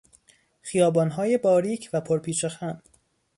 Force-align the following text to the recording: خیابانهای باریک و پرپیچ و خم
خیابانهای 0.61 1.37
باریک 1.37 1.89
و 1.93 2.01
پرپیچ 2.01 2.43
و 2.43 2.49
خم 2.49 2.81